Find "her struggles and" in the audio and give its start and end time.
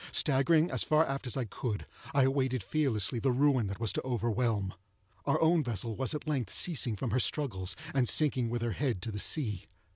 7.11-8.09